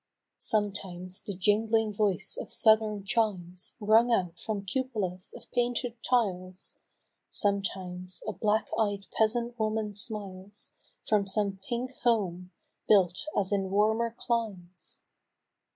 [0.39, 6.73] Sometimes the jing'ling voice of southern chimes Rung out from cupolas of painted tiles.
[7.29, 10.71] Sometimes a black eyed peasant woman smiles
[11.07, 12.49] From some pink home,
[12.87, 15.03] built as in warmer cUmes.